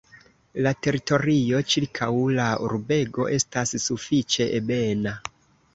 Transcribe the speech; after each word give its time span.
La 0.67 0.71
teritorio 0.85 1.61
ĉirkaŭ 1.73 2.09
la 2.41 2.49
urbego 2.69 3.29
estas 3.39 3.79
sufiĉe 3.87 4.51
ebena. 4.63 5.17